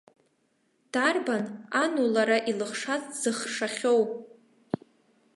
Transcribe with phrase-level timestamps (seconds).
[0.93, 1.45] Дарбан
[1.81, 4.01] ану лара илыхшаз дзыхшахьоу.